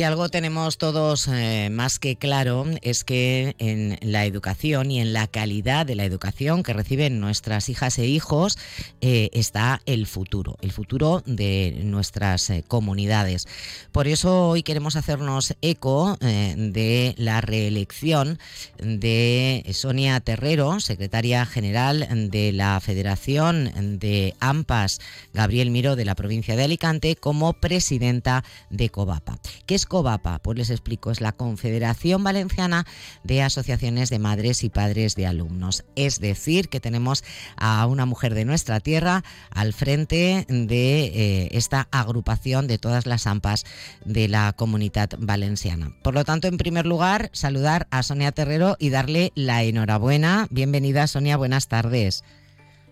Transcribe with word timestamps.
Si 0.00 0.04
algo 0.04 0.30
tenemos 0.30 0.78
todos 0.78 1.28
eh, 1.28 1.68
más 1.70 1.98
que 1.98 2.16
claro 2.16 2.64
es 2.80 3.04
que 3.04 3.54
en 3.58 3.98
la 4.00 4.24
educación 4.24 4.90
y 4.90 4.98
en 4.98 5.12
la 5.12 5.26
calidad 5.26 5.84
de 5.84 5.94
la 5.94 6.06
educación 6.06 6.62
que 6.62 6.72
reciben 6.72 7.20
nuestras 7.20 7.68
hijas 7.68 7.98
e 7.98 8.06
hijos 8.06 8.56
eh, 9.02 9.28
está 9.34 9.82
el 9.84 10.06
futuro, 10.06 10.56
el 10.62 10.72
futuro 10.72 11.22
de 11.26 11.82
nuestras 11.84 12.48
eh, 12.48 12.64
comunidades. 12.66 13.46
Por 13.92 14.08
eso 14.08 14.48
hoy 14.48 14.62
queremos 14.62 14.96
hacernos 14.96 15.54
eco 15.60 16.16
de 16.20 17.14
la 17.18 17.42
reelección 17.42 18.38
de 18.78 19.70
Sonia 19.74 20.18
Terrero, 20.20 20.80
secretaria 20.80 21.44
general 21.44 22.30
de 22.30 22.52
la 22.52 22.80
Federación 22.80 23.98
de 23.98 24.34
AMPAS, 24.40 25.00
Gabriel 25.34 25.70
Miro 25.70 25.94
de 25.94 26.06
la 26.06 26.14
provincia 26.14 26.56
de 26.56 26.64
Alicante, 26.64 27.16
como 27.16 27.52
presidenta 27.52 28.44
de 28.70 28.88
COVAPA. 28.88 29.38
¿Qué 29.66 29.74
es 29.74 29.89
COVAPA? 29.90 30.38
Pues 30.38 30.56
les 30.56 30.70
explico, 30.70 31.10
es 31.10 31.20
la 31.20 31.32
Confederación 31.32 32.22
Valenciana 32.24 32.86
de 33.24 33.42
Asociaciones 33.42 34.08
de 34.08 34.20
Madres 34.20 34.62
y 34.62 34.70
Padres 34.70 35.16
de 35.16 35.26
Alumnos. 35.26 35.84
Es 35.96 36.20
decir, 36.20 36.68
que 36.68 36.80
tenemos 36.80 37.24
a 37.56 37.84
una 37.86 38.06
mujer 38.06 38.34
de 38.34 38.44
nuestra 38.44 38.78
tierra 38.80 39.24
al 39.50 39.72
frente 39.74 40.46
de 40.48 41.02
eh, 41.02 41.48
esta 41.50 41.88
agrupación 41.90 42.68
de 42.68 42.78
todas 42.78 43.04
las 43.04 43.26
AMPAs 43.26 43.66
de 44.04 44.28
la 44.28 44.52
comunidad 44.52 45.10
valenciana. 45.18 45.92
Por 46.02 46.14
lo 46.14 46.24
tanto, 46.24 46.46
en 46.46 46.56
primer 46.56 46.86
lugar, 46.86 47.28
saludar 47.32 47.88
a 47.90 48.04
Sonia 48.04 48.30
Terrero 48.30 48.76
y 48.78 48.90
darle 48.90 49.32
la 49.34 49.64
enhorabuena. 49.64 50.46
Bienvenida, 50.50 51.08
Sonia, 51.08 51.36
buenas 51.36 51.66
tardes. 51.66 52.22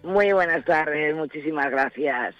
Muy 0.02 0.32
buenas 0.32 0.64
tardes, 0.64 1.14
muchísimas 1.14 1.70
gracias. 1.70 2.34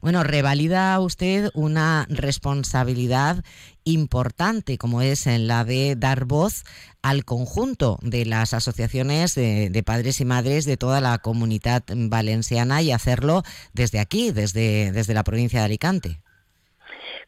Bueno, 0.00 0.22
revalida 0.22 0.98
usted 1.00 1.50
una 1.54 2.06
responsabilidad 2.08 3.42
importante 3.84 4.78
como 4.78 5.00
es 5.02 5.26
en 5.26 5.46
la 5.46 5.64
de 5.64 5.96
dar 5.96 6.26
voz 6.26 6.64
al 7.02 7.24
conjunto 7.24 7.98
de 8.02 8.26
las 8.26 8.52
asociaciones 8.52 9.34
de, 9.34 9.82
padres 9.84 10.20
y 10.20 10.24
madres 10.24 10.66
de 10.66 10.76
toda 10.76 11.00
la 11.00 11.18
comunidad 11.18 11.82
valenciana 11.88 12.82
y 12.82 12.92
hacerlo 12.92 13.42
desde 13.72 13.98
aquí, 13.98 14.30
desde, 14.32 14.92
desde 14.92 15.14
la 15.14 15.24
provincia 15.24 15.60
de 15.60 15.64
Alicante. 15.64 16.20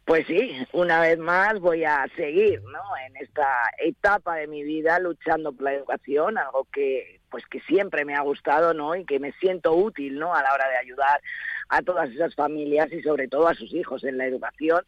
Pues 0.05 0.27
sí, 0.27 0.67
una 0.72 1.00
vez 1.00 1.19
más 1.19 1.61
voy 1.61 1.84
a 1.84 2.05
seguir 2.17 2.61
¿no? 2.64 2.81
en 3.06 3.17
esta 3.19 3.47
etapa 3.78 4.34
de 4.36 4.48
mi 4.48 4.64
vida 4.64 4.98
luchando 4.98 5.53
por 5.53 5.64
la 5.64 5.75
educación, 5.75 6.39
algo 6.39 6.67
que 6.72 7.20
pues 7.31 7.47
que 7.47 7.61
siempre 7.61 8.05
me 8.05 8.14
ha 8.14 8.20
gustado 8.20 8.75
¿no? 8.75 8.97
y 8.97 9.05
que 9.05 9.20
me 9.20 9.33
siento 9.34 9.72
útil 9.75 10.19
¿no? 10.19 10.34
a 10.34 10.42
la 10.42 10.53
hora 10.53 10.69
de 10.69 10.77
ayudar 10.77 11.20
a 11.69 11.83
todas 11.83 12.11
esas 12.11 12.34
familias 12.34 12.92
y 12.92 13.00
sobre 13.00 13.28
todo 13.28 13.47
a 13.47 13.55
sus 13.55 13.72
hijos 13.72 14.03
en 14.05 14.19
la 14.19 14.27
educación. 14.27 14.83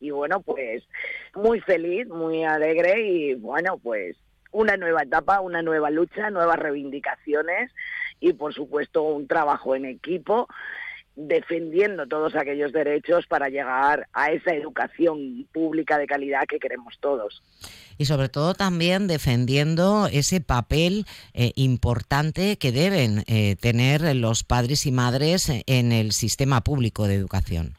Y 0.00 0.10
bueno, 0.10 0.40
pues 0.40 0.84
muy 1.34 1.60
feliz, 1.60 2.06
muy 2.08 2.44
alegre 2.44 3.02
y 3.02 3.34
bueno, 3.34 3.78
pues 3.78 4.16
una 4.52 4.76
nueva 4.76 5.02
etapa, 5.02 5.40
una 5.40 5.62
nueva 5.62 5.90
lucha, 5.90 6.30
nuevas 6.30 6.58
reivindicaciones 6.58 7.72
y 8.20 8.32
por 8.34 8.54
supuesto 8.54 9.02
un 9.02 9.26
trabajo 9.26 9.74
en 9.74 9.84
equipo 9.84 10.48
defendiendo 11.16 12.06
todos 12.06 12.34
aquellos 12.34 12.72
derechos 12.72 13.26
para 13.26 13.48
llegar 13.48 14.08
a 14.12 14.32
esa 14.32 14.54
educación 14.54 15.46
pública 15.52 15.98
de 15.98 16.06
calidad 16.06 16.42
que 16.48 16.58
queremos 16.58 16.94
todos. 17.00 17.42
Y 17.96 18.06
sobre 18.06 18.28
todo 18.28 18.54
también 18.54 19.06
defendiendo 19.06 20.08
ese 20.10 20.40
papel 20.40 21.06
eh, 21.32 21.52
importante 21.54 22.56
que 22.56 22.72
deben 22.72 23.22
eh, 23.26 23.56
tener 23.60 24.16
los 24.16 24.42
padres 24.42 24.86
y 24.86 24.92
madres 24.92 25.52
en 25.66 25.92
el 25.92 26.12
sistema 26.12 26.62
público 26.62 27.06
de 27.06 27.14
educación. 27.14 27.74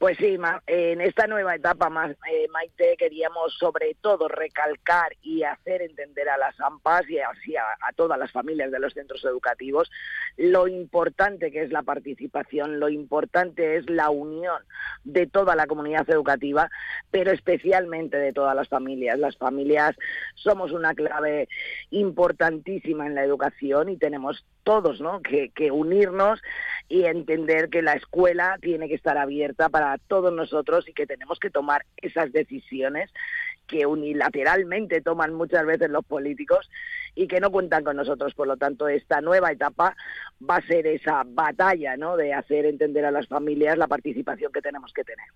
Pues 0.00 0.16
sí, 0.16 0.38
en 0.66 1.00
esta 1.02 1.26
nueva 1.26 1.56
etapa, 1.56 1.90
eh, 2.32 2.48
Maite, 2.48 2.96
queríamos 2.96 3.52
sobre 3.58 3.94
todo 4.00 4.28
recalcar 4.28 5.14
y 5.20 5.42
hacer 5.42 5.82
entender 5.82 6.26
a 6.30 6.38
las 6.38 6.58
AMPAs 6.58 7.02
y 7.10 7.18
a, 7.18 7.28
todas 7.96 8.18
las 8.18 8.32
familias 8.32 8.70
de 8.70 8.78
los 8.78 8.94
centros 8.94 9.22
educativos 9.26 9.90
lo 10.38 10.68
importante 10.68 11.52
que 11.52 11.60
es 11.60 11.70
la 11.70 11.82
participación, 11.82 12.80
lo 12.80 12.88
importante 12.88 13.76
es 13.76 13.90
la 13.90 14.08
unión 14.08 14.62
de 15.04 15.26
toda 15.26 15.54
la 15.54 15.66
comunidad 15.66 16.08
educativa, 16.08 16.70
pero 17.10 17.30
especialmente 17.30 18.16
de 18.16 18.32
todas 18.32 18.56
las 18.56 18.68
familias. 18.68 19.18
Las 19.18 19.36
familias 19.36 19.94
somos 20.34 20.72
una 20.72 20.94
clave 20.94 21.46
importantísima 21.90 23.06
en 23.06 23.16
la 23.16 23.24
educación 23.24 23.90
y 23.90 23.98
tenemos 23.98 24.46
todos 24.62 25.02
¿no? 25.02 25.20
que 25.20 25.70
unirnos 25.70 26.40
y 26.90 27.04
entender 27.04 27.70
que 27.70 27.82
la 27.82 27.94
escuela 27.94 28.58
tiene 28.60 28.88
que 28.88 28.96
estar 28.96 29.16
abierta 29.16 29.68
para 29.68 29.96
todos 29.96 30.32
nosotros 30.32 30.88
y 30.88 30.92
que 30.92 31.06
tenemos 31.06 31.38
que 31.38 31.48
tomar 31.48 31.86
esas 31.96 32.32
decisiones 32.32 33.10
que 33.68 33.86
unilateralmente 33.86 35.00
toman 35.00 35.32
muchas 35.32 35.64
veces 35.64 35.88
los 35.88 36.04
políticos 36.04 36.68
y 37.14 37.28
que 37.28 37.38
no 37.38 37.52
cuentan 37.52 37.84
con 37.84 37.96
nosotros. 37.96 38.34
Por 38.34 38.48
lo 38.48 38.56
tanto, 38.56 38.88
esta 38.88 39.20
nueva 39.20 39.52
etapa 39.52 39.96
va 40.42 40.56
a 40.56 40.66
ser 40.66 40.88
esa 40.88 41.22
batalla 41.24 41.96
¿no? 41.96 42.16
de 42.16 42.34
hacer 42.34 42.66
entender 42.66 43.04
a 43.04 43.12
las 43.12 43.28
familias 43.28 43.78
la 43.78 43.86
participación 43.86 44.52
que 44.52 44.60
tenemos 44.60 44.92
que 44.92 45.04
tener. 45.04 45.26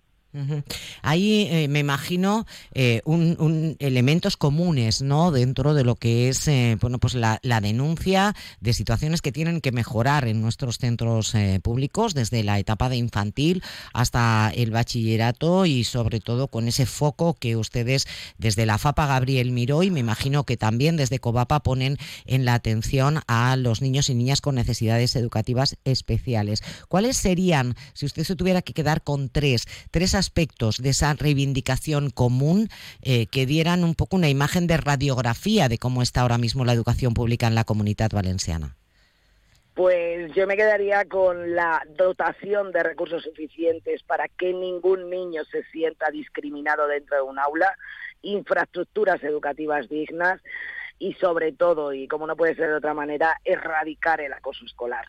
Eh, 1.55 1.67
me 1.69 1.79
imagino 1.79 2.45
eh, 2.73 3.01
un, 3.05 3.75
elementos 3.79 4.37
comunes, 4.37 5.01
¿no? 5.01 5.31
Dentro 5.31 5.73
de 5.73 5.83
lo 5.83 5.95
que 5.95 6.29
es, 6.29 6.47
eh, 6.47 6.77
bueno, 6.79 6.99
pues 6.99 7.13
la, 7.15 7.39
denuncia 7.61 8.35
de 8.59 8.73
situaciones 8.73 9.21
que 9.21 9.31
tienen 9.31 9.61
que 9.61 9.71
mejorar 9.71 10.27
en 10.27 10.41
nuestros 10.41 10.77
centros 10.77 11.33
públicos, 11.63 12.13
desde 12.13 12.43
la 12.43 12.59
etapa 12.59 12.89
de 12.89 12.97
infantil 12.97 13.63
hasta 13.93 14.51
el 14.53 14.71
bachillerato 14.71 15.65
y 15.65 15.83
sobre 15.83 16.19
todo 16.19 16.49
con 16.49 16.67
ese 16.67 16.85
foco 16.85 17.33
que 17.33 17.55
ustedes 17.55 18.05
desde 18.37 18.65
la 18.65 18.77
FAPA 18.77 19.07
Gabriel 19.07 19.51
Miró 19.51 19.83
y 19.83 19.89
me 19.89 20.01
imagino 20.01 20.43
que 20.43 20.57
también 20.57 20.97
desde 20.97 21.19
Covapa 21.19 21.61
ponen 21.61 21.97
en 22.25 22.45
la 22.45 22.53
atención 22.53 23.21
a 23.27 23.55
los 23.55 23.81
niños 23.81 24.09
y 24.09 24.15
niñas 24.15 24.41
con 24.41 24.55
necesidades 24.55 25.15
educativas 25.15 25.77
especiales. 25.85 26.61
¿Cuáles 26.87 27.17
serían, 27.17 27.75
si 27.93 28.05
usted 28.05 28.23
se 28.23 28.35
tuviera 28.35 28.61
que 28.61 28.73
quedar 28.73 29.01
con 29.01 29.29
tres, 29.29 29.65
tres 29.91 30.13
aspectos 30.13 30.24
de 30.33 30.89
esa 30.89 31.13
reivindicación 31.13 32.09
común 32.09 32.69
eh, 33.01 33.27
que 33.27 33.45
dieran 33.45 33.83
un 33.83 33.95
poco 33.95 34.15
una 34.15 34.29
imagen 34.29 34.67
de 34.67 34.77
radiografía 34.77 35.69
de 35.69 35.77
cómo 35.77 36.01
está 36.01 36.21
ahora 36.21 36.37
mismo 36.37 36.65
la 36.65 36.73
educación 36.73 37.13
pública 37.13 37.47
en 37.47 37.55
la 37.55 37.63
comunidad 37.63 38.11
valenciana? 38.11 38.75
Pues 39.73 40.33
yo 40.33 40.47
me 40.47 40.55
quedaría 40.55 41.03
con 41.03 41.53
la 41.53 41.85
dotación 41.97 42.71
de 42.71 42.81
recursos 42.81 43.23
suficientes 43.23 44.03
para 44.03 44.29
que 44.29 44.53
ningún 44.53 45.09
niño 45.09 45.43
se 45.45 45.63
sienta 45.65 46.09
discriminado 46.11 46.87
dentro 46.87 47.17
de 47.17 47.23
un 47.23 47.37
aula, 47.37 47.75
infraestructuras 48.21 49.21
educativas 49.21 49.89
dignas 49.89 50.41
y 50.97 51.13
sobre 51.15 51.51
todo, 51.51 51.91
y 51.91 52.07
como 52.07 52.25
no 52.25 52.37
puede 52.37 52.55
ser 52.55 52.69
de 52.69 52.75
otra 52.75 52.93
manera, 52.93 53.39
erradicar 53.43 54.21
el 54.21 54.31
acoso 54.31 54.65
escolar. 54.65 55.05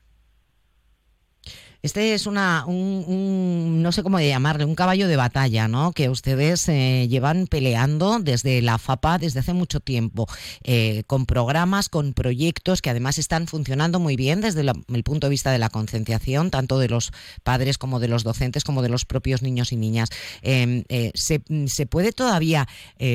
Este 1.87 2.15
es 2.15 2.27
una, 2.27 2.65
un, 2.67 3.81
no 3.81 3.93
sé 3.93 4.03
cómo 4.03 4.19
llamarle, 4.19 4.65
un 4.65 4.75
caballo 4.75 5.07
de 5.07 5.15
batalla, 5.15 5.69
¿no? 5.69 5.93
Que 5.93 6.09
ustedes 6.09 6.69
eh, 6.69 7.07
llevan 7.09 7.47
peleando 7.47 8.19
desde 8.19 8.61
la 8.61 8.79
FAPA 8.79 9.19
desde 9.19 9.39
hace 9.39 9.53
mucho 9.53 9.79
tiempo, 9.79 10.27
eh, 10.65 11.05
con 11.07 11.27
programas, 11.27 11.89
con 11.89 12.13
proyectos 12.13 12.83
que 12.83 12.91
además 12.91 13.19
están 13.19 13.47
funcionando 13.47 14.01
muy 14.01 14.17
bien 14.17 14.41
desde 14.41 14.63
el 14.63 15.05
punto 15.05 15.29
de 15.29 15.31
vista 15.31 15.53
de 15.53 15.61
la 15.61 15.69
concienciación, 15.69 16.51
tanto 16.51 16.81
de 16.81 16.89
los 16.89 17.13
padres 17.45 17.79
como 17.79 18.01
de 18.01 18.09
los 18.09 18.25
docentes, 18.25 18.65
como 18.65 18.83
de 18.83 18.89
los 18.89 19.05
propios 19.05 19.43
niños 19.43 19.71
y 19.71 19.77
niñas. 19.77 20.09
Em, 20.43 20.83
eh, 20.89 21.13
se, 21.15 21.41
¿Se 21.69 21.87
puede 21.87 22.11
todavía 22.11 22.67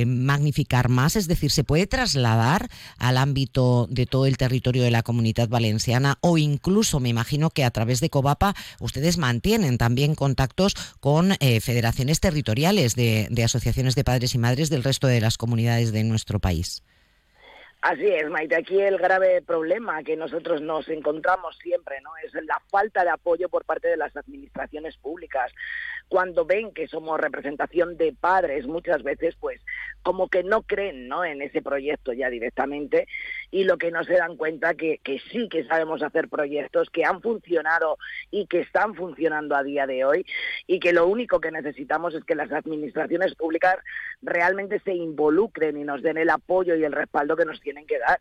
magnificar 0.06 0.88
más? 0.88 1.18
Es 1.18 1.28
decir, 1.28 1.52
¿se 1.52 1.66
puede 1.66 1.88
trasladar 1.88 2.70
al 2.98 3.18
ámbito 3.18 3.88
de 3.90 4.06
todo 4.06 4.28
el 4.28 4.38
territorio 4.38 4.82
de 4.82 4.92
la 4.92 5.04
comunidad 5.04 5.50
valenciana 5.50 6.18
o 6.22 6.38
incluso, 6.38 7.02
me 7.02 7.10
imagino 7.10 7.50
que 7.50 7.66
a 7.66 7.72
través 7.72 8.00
de 8.00 8.10
COVAPA 8.10 8.56
ustedes 8.80 9.18
mantienen 9.18 9.78
también 9.78 10.16
contactos 10.16 10.76
con 11.00 11.34
eh, 11.40 11.60
federaciones 11.62 12.20
territoriales 12.20 12.96
de, 12.96 13.28
asociaciones 13.44 13.96
de 13.96 14.04
padres 14.04 14.36
y 14.36 14.38
madres 14.38 14.70
del 14.70 14.84
resto 14.84 15.08
de 15.08 15.22
las 15.22 15.38
comunidades 15.38 15.92
de 15.92 16.04
nuestro 16.04 16.40
país. 16.40 16.84
Así 17.82 18.06
es, 18.06 18.30
Maite. 18.30 18.56
Aquí 18.56 18.80
el 18.80 19.00
grave 19.00 19.42
problema 19.42 20.04
que 20.04 20.16
nosotros 20.16 20.62
nos 20.62 20.88
encontramos 20.88 21.58
siempre 21.58 22.00
¿no? 22.02 22.12
es 22.24 22.32
la 22.46 22.62
falta 22.70 23.04
de 23.04 23.10
apoyo 23.10 23.50
por 23.50 23.66
parte 23.66 23.88
de 23.88 23.98
las 23.98 24.16
administraciones 24.16 24.98
públicas 24.98 25.52
cuando 26.08 26.46
ven 26.46 26.74
que 26.74 26.88
somos 26.88 27.20
representación 27.20 27.98
de 27.98 28.14
padres 28.14 28.68
muchas 28.68 29.02
veces 29.02 29.36
pues 29.40 29.62
como 30.04 30.28
que 30.28 30.44
no 30.44 30.62
creen 30.62 31.08
¿no? 31.08 31.26
en 31.26 31.42
ese 31.42 31.64
proyecto 31.64 32.14
ya 32.14 32.30
directamente 32.30 33.08
y 33.52 33.66
lo 33.66 33.78
que 33.78 33.92
no 33.92 34.04
se 34.04 34.14
dan 34.14 34.38
cuenta 34.38 34.74
que, 34.74 35.00
que 35.04 35.20
sí 35.32 35.50
que 35.50 35.66
sabemos 35.66 36.02
hacer 36.02 36.30
proyectos 36.30 36.90
que 36.90 37.04
han 37.06 37.22
funcionado 37.22 37.98
y 38.32 38.48
que 38.48 38.62
están 38.62 38.96
funcionando 38.96 39.56
a 39.56 39.64
día 39.64 39.86
de 39.86 40.06
hoy 40.06 40.26
y 40.68 40.80
que 40.80 40.94
lo 40.94 41.06
único 41.08 41.42
que 41.42 41.52
necesitamos 41.52 42.16
es 42.16 42.24
que 42.24 42.36
las 42.36 42.52
administraciones 42.52 43.36
públicas 43.36 43.76
realmente 44.22 44.80
se 44.80 44.94
involucren 44.94 45.78
y 45.78 45.84
nos 45.84 46.02
den 46.02 46.18
el 46.18 46.30
apoyo 46.30 46.76
y 46.76 46.84
el 46.84 46.94
respaldo 46.94 47.36
que 47.36 47.46
nos 47.46 47.60
tienen 47.60 47.86
que 47.86 48.00
dar 48.00 48.20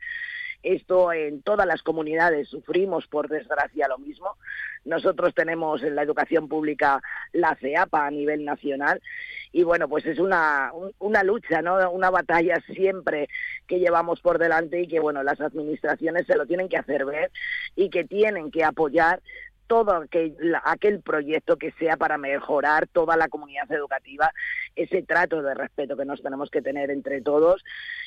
esto 0.63 1.13
en 1.13 1.43
todas 1.43 1.67
las 1.67 1.83
comunidades 1.83 2.49
sufrimos, 2.49 3.07
por 3.07 3.29
desgracia, 3.29 3.89
lo 3.89 3.99
mismo. 3.99 4.37
Nosotros 4.85 5.35
tenemos 5.35 5.83
en 5.83 5.95
la 5.95 6.03
educación 6.03 6.49
pública 6.49 7.03
la 7.33 7.55
CEAPA 7.57 8.07
a 8.07 8.11
nivel 8.11 8.45
nacional 8.45 9.01
y 9.53 9.63
bueno, 9.63 9.89
pues 9.89 10.05
es 10.07 10.19
una, 10.19 10.71
una 10.99 11.23
lucha, 11.23 11.63
¿no? 11.63 11.91
Una 11.91 12.11
batalla 12.11 12.63
siempre 12.75 13.29
que 13.71 13.79
llevamos 13.79 14.21
por 14.21 14.39
delante 14.39 14.83
y 14.83 14.89
que, 14.89 14.99
bueno, 14.99 15.23
las 15.23 15.41
administraciones 15.41 16.27
se 16.27 16.37
lo 16.37 16.45
tienen 16.45 16.69
que 16.69 16.77
hacer 16.77 17.05
ver 17.05 17.31
y 17.77 17.89
que 17.89 18.05
tienen 18.05 18.51
que 18.51 18.65
apoyar 18.65 19.23
todo 19.71 19.95
aquel, 19.95 20.35
aquel 20.65 21.01
proyecto 21.01 21.57
que 21.57 21.71
sea 21.79 21.97
para 21.97 22.19
mejorar 22.19 22.89
toda 22.89 23.17
la 23.17 23.29
comunidad 23.29 23.71
educativa, 23.71 24.33
ese 24.75 25.05
trato 25.05 25.43
de 25.43 25.55
respeto 25.55 25.97
que 25.97 26.05
nos 26.05 26.21
tenemos 26.21 26.51
que 26.51 26.61
tener 26.61 26.91
entre 26.91 27.21
todos 27.21 27.63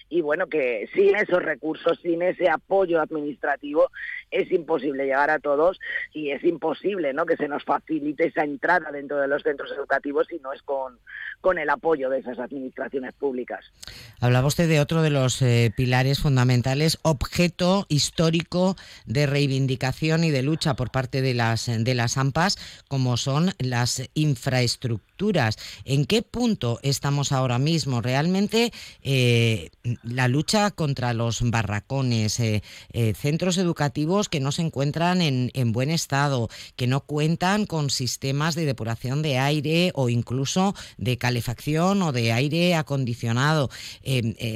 y 0.09 0.19
bueno, 0.19 0.47
que 0.47 0.89
sin 0.93 1.15
esos 1.15 1.41
recursos, 1.41 1.97
sin 2.01 2.21
ese 2.21 2.49
apoyo 2.49 2.99
administrativo, 2.99 3.89
es 4.29 4.51
imposible 4.51 5.05
llegar 5.05 5.29
a 5.29 5.39
todos 5.39 5.79
y 6.13 6.31
es 6.31 6.43
imposible 6.43 7.13
¿no? 7.13 7.25
que 7.25 7.37
se 7.37 7.47
nos 7.47 7.63
facilite 7.63 8.27
esa 8.27 8.43
entrada 8.43 8.91
dentro 8.91 9.17
de 9.17 9.29
los 9.29 9.41
centros 9.41 9.71
educativos 9.71 10.27
si 10.29 10.39
no 10.39 10.51
es 10.51 10.61
con, 10.63 10.99
con 11.39 11.57
el 11.59 11.69
apoyo 11.69 12.09
de 12.09 12.19
esas 12.19 12.39
administraciones 12.39 13.13
públicas. 13.13 13.71
Hablaba 14.19 14.47
usted 14.47 14.67
de 14.67 14.81
otro 14.81 15.01
de 15.01 15.11
los 15.11 15.41
eh, 15.41 15.71
pilares 15.75 16.19
fundamentales, 16.19 16.99
objeto 17.03 17.85
histórico 17.87 18.75
de 19.05 19.27
reivindicación 19.27 20.25
y 20.25 20.31
de 20.31 20.43
lucha 20.43 20.75
por 20.75 20.91
parte 20.91 21.21
de 21.21 21.33
la 21.33 21.52
de 21.55 21.93
las 21.93 22.17
AMPAs, 22.17 22.57
como 22.87 23.17
son 23.17 23.53
las 23.59 24.01
infraestructuras. 24.13 25.57
¿En 25.85 26.05
qué 26.05 26.21
punto 26.21 26.79
estamos 26.83 27.31
ahora 27.31 27.59
mismo? 27.59 28.01
Realmente 28.01 28.73
eh, 29.01 29.69
la 30.03 30.27
lucha 30.27 30.71
contra 30.71 31.13
los 31.13 31.49
barracones, 31.49 32.39
eh, 32.39 32.63
eh, 32.91 33.13
centros 33.13 33.57
educativos 33.57 34.29
que 34.29 34.39
no 34.39 34.51
se 34.51 34.63
encuentran 34.63 35.21
en, 35.21 35.71
buen 35.71 35.89
estado, 35.89 36.49
que 36.75 36.87
no 36.87 37.01
cuentan 37.01 37.65
con 37.65 37.89
sistemas 37.89 38.55
de 38.55 38.65
depuración 38.65 39.21
de 39.21 39.37
aire 39.39 39.91
o 39.95 40.09
incluso 40.09 40.75
de 40.97 41.17
calefacción 41.17 42.01
o 42.01 42.11
de 42.11 42.31
aire 42.31 42.75
acondicionado. 42.75 43.69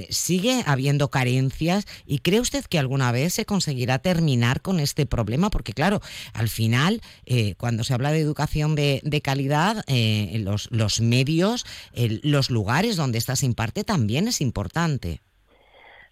sigue 0.09 0.63
habiendo 0.65 1.09
carencias 1.09 1.85
y 2.05 2.19
cree 2.19 2.39
usted 2.39 2.65
que 2.65 2.79
alguna 2.79 3.11
vez 3.11 3.33
se 3.33 3.45
conseguirá 3.45 3.99
terminar 3.99 4.61
con 4.61 4.79
este 4.79 5.05
problema, 5.05 5.49
porque 5.49 5.73
claro, 5.73 6.01
al 6.33 6.49
final 6.49 6.86
eh, 7.25 7.55
cuando 7.55 7.83
se 7.83 7.93
habla 7.93 8.11
de 8.11 8.19
educación 8.19 8.75
de, 8.75 9.21
calidad, 9.23 9.83
eh, 9.87 10.37
los, 10.39 10.69
los 10.71 11.01
medios, 11.01 11.65
los 12.23 12.49
lugares 12.49 12.95
donde 12.95 13.17
esta 13.17 13.35
se 13.35 13.45
imparte 13.45 13.83
también 13.83 14.27
es 14.27 14.41
importante. 14.41 15.21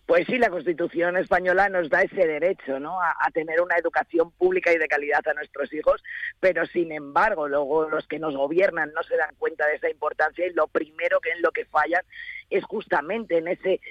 Pues 0.06 0.28
sí, 0.28 0.38
la 0.38 0.52
Constitución 0.52 1.18
española 1.18 1.68
nos 1.68 1.90
da 1.90 2.02
ese 2.02 2.28
derecho, 2.28 2.80
¿no? 2.80 3.02
A, 3.02 3.16
tener 3.34 3.60
una 3.60 3.76
educación 3.76 4.30
pública 4.32 4.72
y 4.72 4.78
de 4.78 4.88
calidad 4.88 5.28
a 5.28 5.34
nuestros 5.34 5.74
hijos, 5.74 6.04
pero 6.40 6.66
sin 6.68 6.92
embargo, 6.92 7.48
luego 7.48 7.90
los 7.90 8.08
que 8.08 8.20
nos 8.20 8.36
gobiernan 8.36 8.94
no 8.94 9.02
se 9.02 9.18
dan 9.18 9.34
cuenta 9.40 9.66
de 9.66 9.76
esa 9.76 9.90
importancia 9.90 10.46
y 10.46 10.54
lo 10.54 10.68
primero 10.68 11.20
que 11.22 11.32
en 11.32 11.42
lo 11.42 11.52
que 11.52 11.66
fallan 11.66 12.04
es 12.50 12.64
justamente 12.64 13.38
en 13.38 13.48
ese 13.48 13.82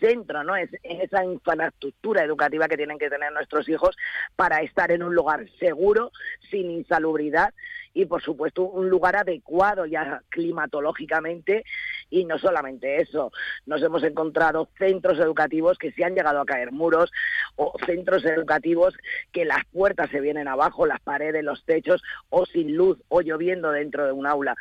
centro, 0.00 0.44
¿no? 0.44 0.56
Es 0.56 0.70
en 0.82 1.00
esa 1.00 1.24
infraestructura 1.24 2.24
educativa 2.24 2.68
que 2.68 2.76
tienen 2.76 2.98
que 2.98 3.10
tener 3.10 3.32
nuestros 3.32 3.68
hijos 3.68 3.96
para 4.36 4.60
estar 4.60 4.90
en 4.90 5.02
un 5.02 5.14
lugar 5.14 5.46
seguro, 5.58 6.12
sin 6.50 6.70
insalubridad 6.70 7.54
y 7.94 8.06
por 8.06 8.22
supuesto 8.22 8.62
un 8.62 8.90
lugar 8.90 9.16
adecuado 9.16 9.86
ya 9.86 10.22
climatológicamente 10.28 11.64
y 12.10 12.24
no 12.24 12.38
solamente 12.38 13.00
eso, 13.00 13.32
nos 13.66 13.82
hemos 13.82 14.02
encontrado 14.02 14.68
centros 14.78 15.18
educativos 15.18 15.78
que 15.78 15.92
se 15.92 16.04
han 16.04 16.14
llegado 16.14 16.40
a 16.40 16.44
caer 16.44 16.72
muros 16.72 17.12
o 17.56 17.72
centros 17.86 18.24
educativos 18.24 18.94
que 19.32 19.44
las 19.44 19.64
puertas 19.66 20.10
se 20.10 20.20
vienen 20.20 20.48
abajo, 20.48 20.86
las 20.86 21.00
paredes, 21.00 21.44
los 21.44 21.64
techos 21.64 22.02
o 22.28 22.46
sin 22.46 22.76
luz 22.76 22.98
o 23.08 23.20
lloviendo 23.22 23.70
dentro 23.70 24.04
de 24.04 24.12
un 24.12 24.26
aula 24.26 24.56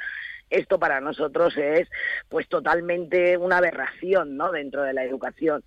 esto 0.53 0.79
para 0.79 1.01
nosotros 1.01 1.57
es 1.57 1.89
pues 2.29 2.47
totalmente 2.47 3.37
una 3.37 3.57
aberración 3.57 4.37
¿no? 4.37 4.51
dentro 4.51 4.83
de 4.83 4.93
la 4.93 5.03
educación 5.03 5.63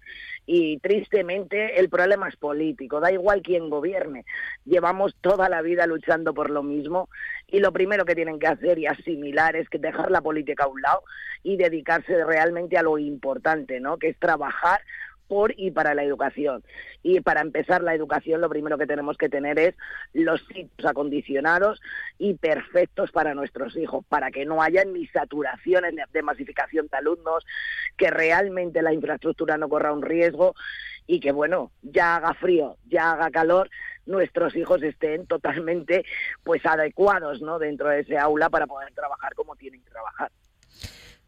y 0.47 0.79
tristemente 0.79 1.81
el 1.81 1.88
problema 1.88 2.29
es 2.29 2.37
político, 2.37 3.00
da 3.00 3.11
igual 3.11 3.43
quién 3.43 3.69
gobierne. 3.69 4.25
Llevamos 4.65 5.17
toda 5.21 5.49
la 5.49 5.61
vida 5.61 5.87
luchando 5.88 6.35
por 6.35 6.50
lo 6.50 6.62
mismo 6.62 7.09
y 7.49 7.59
lo 7.59 7.73
primero 7.73 8.05
que 8.05 8.15
tienen 8.15 8.38
que 8.38 8.47
hacer 8.47 8.79
y 8.79 8.87
asimilar 8.87 9.56
es 9.56 9.69
que 9.69 9.79
dejar 9.79 10.11
la 10.12 10.21
política 10.21 10.65
a 10.65 10.69
un 10.69 10.81
lado 10.81 11.03
y 11.43 11.56
dedicarse 11.56 12.25
realmente 12.25 12.79
a 12.79 12.83
lo 12.83 12.97
importante, 12.97 13.81
¿no? 13.81 13.99
Que 13.99 14.09
es 14.09 14.19
trabajar 14.19 14.81
por 15.28 15.55
y 15.56 15.70
para 15.70 15.94
la 15.94 16.05
educación. 16.05 16.62
Y 17.02 17.20
para 17.20 17.40
empezar 17.40 17.82
la 17.82 17.94
educación 17.94 18.40
lo 18.40 18.49
primero 18.49 18.78
que 18.78 18.87
tenemos 18.87 19.17
que 19.17 19.28
tener 19.28 19.58
es 19.58 19.75
los 20.12 20.40
sitios 20.46 20.87
acondicionados 20.87 21.81
y 22.19 22.34
perfectos 22.34 23.12
para 23.12 23.34
nuestros 23.34 23.76
hijos, 23.76 24.05
para 24.08 24.31
que 24.31 24.44
no 24.44 24.62
haya 24.62 24.84
ni 24.84 25.06
saturaciones 25.08 25.94
de 26.12 26.23
masificación 26.23 26.88
de 26.90 26.96
alumnos, 26.99 27.44
que 27.96 28.11
realmente 28.11 28.82
la 28.82 28.93
infraestructura 28.93 29.58
no 29.58 29.69
corra 29.69 29.93
un 29.93 30.02
riesgo 30.02 30.55
y 31.06 31.20
que 31.20 31.32
bueno, 31.32 31.70
ya 31.82 32.17
haga 32.17 32.34
frío, 32.34 32.76
ya 32.87 33.12
haga 33.12 33.31
calor, 33.31 33.70
nuestros 34.06 34.55
hijos 34.56 34.82
estén 34.82 35.26
totalmente 35.26 36.05
pues 36.44 36.64
adecuados, 36.64 37.43
¿no? 37.43 37.58
dentro 37.58 37.88
de 37.88 38.00
ese 38.00 38.19
aula 38.19 38.50
para 38.50 38.67
poder 38.67 38.93
trabajar 38.94 39.34
como 39.34 39.56
tienen 39.56 39.82
que 39.82 39.90
trabajar. 39.90 40.31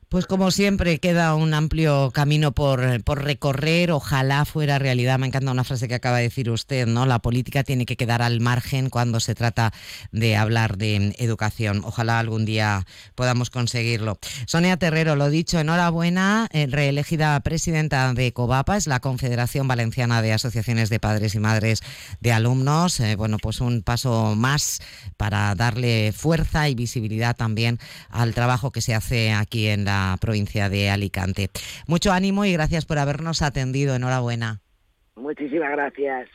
Pues 0.08 0.24
como 0.24 0.50
siempre 0.50 1.00
queda 1.00 1.34
un 1.34 1.52
amplio 1.52 2.10
camino 2.12 2.52
por, 2.52 3.04
por, 3.04 3.24
recorrer, 3.24 3.92
ojalá 3.92 4.46
fuera 4.46 4.78
realidad. 4.78 5.18
Me 5.18 5.26
encanta 5.26 5.50
una 5.50 5.64
frase 5.64 5.86
que 5.86 5.96
acaba 5.96 6.16
de 6.16 6.22
decir 6.22 6.48
usted, 6.48 6.86
¿no? 6.86 7.04
La 7.04 7.18
política 7.18 7.62
tiene 7.62 7.84
que 7.84 7.98
quedar 7.98 8.22
al 8.22 8.40
margen 8.40 8.88
cuando 8.88 9.20
se 9.20 9.34
trata 9.34 9.70
de 10.10 10.34
hablar 10.34 10.78
de 10.78 11.14
educación. 11.18 11.82
Ojalá 11.84 12.18
algún 12.20 12.46
día 12.46 12.86
podamos 13.16 13.50
conseguirlo. 13.50 14.18
Sonia 14.46 14.78
Terrero, 14.78 15.14
lo 15.14 15.28
dicho, 15.28 15.60
enhorabuena, 15.60 16.48
eh, 16.52 16.66
reelegida 16.70 17.38
presidenta 17.40 18.14
de 18.14 18.32
COVAPA, 18.32 18.78
es 18.78 18.86
la 18.86 19.00
Confederación 19.00 19.68
Valenciana 19.68 20.22
de 20.22 20.32
Asociaciones 20.32 20.88
de 20.88 21.00
Padres 21.00 21.34
y 21.34 21.38
Madres 21.38 21.82
de 22.20 22.32
Alumnos. 22.32 22.98
Eh, 23.00 23.14
bueno, 23.14 23.36
pues 23.36 23.60
un 23.60 23.82
paso 23.82 24.34
más 24.34 24.80
para 25.18 25.54
darle 25.54 26.14
fuerza 26.16 26.70
y 26.70 26.74
visibilidad 26.74 27.36
también 27.36 27.78
al 28.08 28.32
trabajo 28.32 28.72
que 28.72 28.80
se 28.80 28.94
hace 28.94 29.32
aquí 29.32 29.66
en 29.66 29.84
provincia 30.20 30.68
de 30.68 30.90
Alicante. 30.90 31.50
Mucho 31.86 32.12
ánimo 32.12 32.44
y 32.44 32.52
gracias 32.52 32.84
por 32.86 32.98
habernos 32.98 33.42
atendido. 33.42 33.94
Enhorabuena. 33.94 34.60
Muchísimas 35.16 35.70
gracias. 35.70 36.28